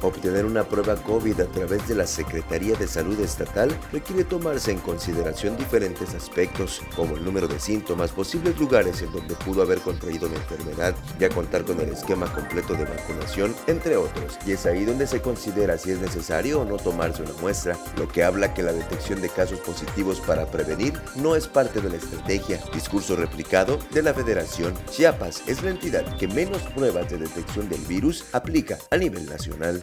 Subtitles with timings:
[0.00, 4.78] Obtener una prueba COVID a través de la Secretaría de Salud Estatal requiere tomarse en
[4.78, 10.28] consideración diferentes aspectos, como el número de síntomas, posibles lugares en donde pudo haber contraído
[10.28, 14.38] la enfermedad, ya contar con el esquema completo de vacunación, entre otros.
[14.46, 18.06] Y es ahí donde se considera si es necesario o no tomarse una muestra, lo
[18.06, 21.96] que habla que la detección de casos positivos para prevenir no es parte de la
[21.96, 22.60] estrategia.
[22.72, 24.74] Discurso replicado de la Federación.
[24.90, 29.82] Chiapas es la entidad que menos pruebas de detección del virus aplica a nivel nacional.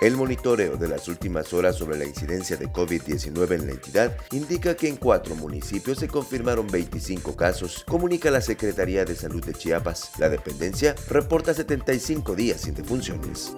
[0.00, 4.74] El monitoreo de las últimas horas sobre la incidencia de COVID-19 en la entidad indica
[4.74, 10.10] que en cuatro municipios se confirmaron 25 casos, comunica la Secretaría de Salud de Chiapas.
[10.18, 13.54] La dependencia reporta 75 días sin defunciones.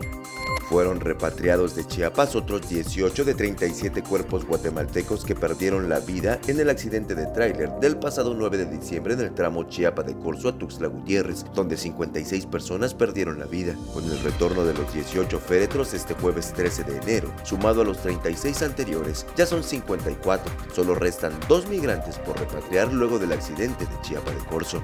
[0.69, 6.59] Fueron repatriados de Chiapas otros 18 de 37 cuerpos guatemaltecos que perdieron la vida en
[6.59, 10.49] el accidente de tráiler del pasado 9 de diciembre en el tramo Chiapa de Corzo
[10.49, 13.75] a Tuxtla Gutiérrez, donde 56 personas perdieron la vida.
[13.93, 17.97] Con el retorno de los 18 féretros este jueves 13 de enero, sumado a los
[18.03, 20.53] 36 anteriores, ya son 54.
[20.75, 24.83] Solo restan dos migrantes por repatriar luego del accidente de Chiapa de Corzo.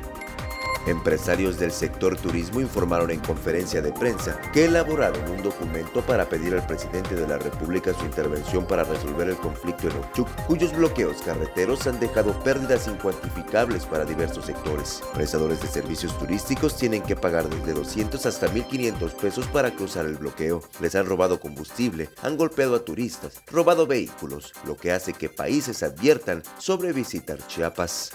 [0.90, 6.52] Empresarios del sector turismo informaron en conferencia de prensa que elaboraron un documento para pedir
[6.52, 11.22] al presidente de la República su intervención para resolver el conflicto en Ochuc, cuyos bloqueos
[11.22, 15.00] carreteros han dejado pérdidas incuantificables para diversos sectores.
[15.14, 20.16] Prestadores de servicios turísticos tienen que pagar desde 200 hasta 1.500 pesos para cruzar el
[20.16, 20.60] bloqueo.
[20.80, 25.84] Les han robado combustible, han golpeado a turistas, robado vehículos, lo que hace que países
[25.84, 28.10] adviertan sobre visitar Chiapas.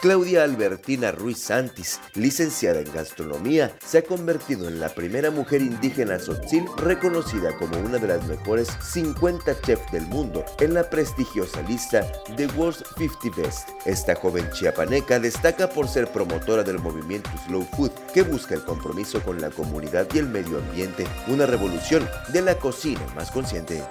[0.00, 6.18] Claudia Albertina Ruiz Santis, licenciada en gastronomía, se ha convertido en la primera mujer indígena
[6.18, 12.06] tzotzil reconocida como una de las mejores 50 chefs del mundo en la prestigiosa lista
[12.36, 13.70] The World's 50 Best.
[13.86, 19.20] Esta joven chiapaneca destaca por ser promotora del movimiento Slow Food, que busca el compromiso
[19.22, 23.82] con la comunidad y el medio ambiente, una revolución de la cocina más consciente.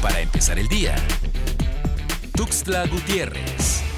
[0.00, 0.96] Para empezar el día,
[2.34, 3.93] Tuxtla Gutiérrez.